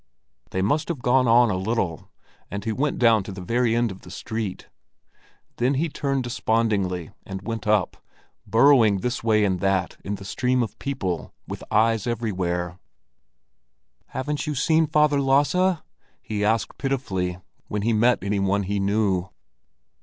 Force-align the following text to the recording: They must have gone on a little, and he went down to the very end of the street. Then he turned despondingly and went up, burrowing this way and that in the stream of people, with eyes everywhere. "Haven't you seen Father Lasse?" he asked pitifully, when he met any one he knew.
They 0.49 0.63
must 0.63 0.87
have 0.87 1.03
gone 1.03 1.27
on 1.27 1.51
a 1.51 1.55
little, 1.55 2.09
and 2.49 2.65
he 2.65 2.71
went 2.71 2.97
down 2.97 3.21
to 3.21 3.31
the 3.31 3.39
very 3.43 3.75
end 3.75 3.91
of 3.91 4.01
the 4.01 4.09
street. 4.09 4.67
Then 5.57 5.75
he 5.75 5.89
turned 5.89 6.23
despondingly 6.23 7.11
and 7.23 7.43
went 7.43 7.67
up, 7.67 7.97
burrowing 8.47 9.01
this 9.01 9.23
way 9.23 9.45
and 9.45 9.59
that 9.59 9.97
in 10.03 10.15
the 10.15 10.25
stream 10.25 10.63
of 10.63 10.79
people, 10.79 11.35
with 11.47 11.63
eyes 11.69 12.07
everywhere. 12.07 12.79
"Haven't 14.07 14.47
you 14.47 14.55
seen 14.55 14.87
Father 14.87 15.21
Lasse?" 15.21 15.83
he 16.23 16.43
asked 16.43 16.79
pitifully, 16.79 17.37
when 17.67 17.83
he 17.83 17.93
met 17.93 18.23
any 18.23 18.39
one 18.39 18.63
he 18.63 18.79
knew. 18.79 19.29